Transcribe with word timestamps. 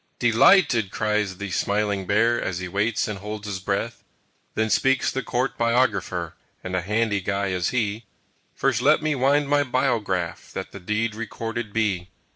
"Dee 0.17 0.31
lighted!" 0.31 0.89
cries 0.89 1.37
the 1.37 1.51
smiling 1.51 2.07
Bear, 2.07 2.41
As 2.41 2.57
he 2.57 2.67
waits 2.67 3.07
and 3.07 3.19
holds 3.19 3.45
his 3.45 3.59
breath. 3.59 4.03
Then 4.55 4.71
speaks 4.71 5.11
the 5.11 5.21
Court 5.21 5.59
Biographer, 5.59 6.33
And 6.63 6.75
a 6.75 6.81
handy 6.81 7.21
guy 7.21 7.49
is 7.49 7.69
he, 7.69 8.05
"First 8.55 8.81
let 8.81 9.03
me 9.03 9.13
wind 9.13 9.47
my 9.47 9.61
biograph, 9.63 10.51
That 10.53 10.71
the 10.71 10.79
deed 10.79 11.13
recorded 11.13 11.71
be." 11.71 12.09